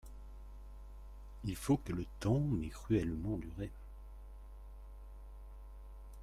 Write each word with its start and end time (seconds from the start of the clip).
Il 1.45 1.55
faut 1.55 1.77
que 1.77 1.93
le 1.93 2.05
temps 2.21 2.39
m'ait 2.39 2.69
cruellement 2.69 3.37
duré. 3.37 3.69